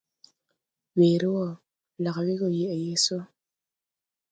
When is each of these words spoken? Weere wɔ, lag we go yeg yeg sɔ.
Weere 0.97 1.27
wɔ, 1.35 1.45
lag 2.03 2.15
we 2.25 2.33
go 2.39 2.47
yeg 2.59 2.71
yeg 2.85 2.97
sɔ. 3.05 3.17